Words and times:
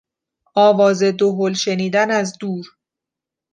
آواز 0.55 1.03
دهل 1.03 1.53
شنیدن 1.53 2.11
از 2.11 2.37
دور... 2.37 2.77